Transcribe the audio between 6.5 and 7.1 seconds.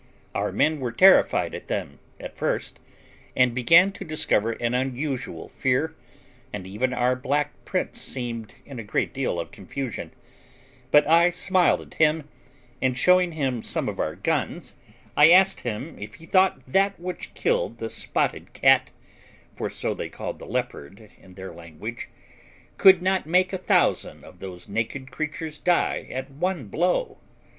and even